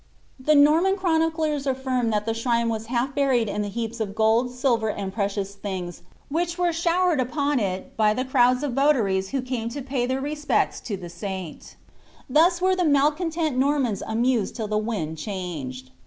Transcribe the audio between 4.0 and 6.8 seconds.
gold, silver, and precious things which were